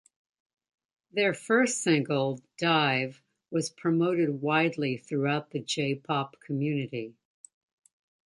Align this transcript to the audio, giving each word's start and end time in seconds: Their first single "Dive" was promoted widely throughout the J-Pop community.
Their 1.11 1.31
first 1.35 1.81
single 1.81 2.41
"Dive" 2.57 3.21
was 3.51 3.69
promoted 3.69 4.41
widely 4.41 4.97
throughout 4.97 5.51
the 5.51 5.59
J-Pop 5.59 6.39
community. 6.39 7.13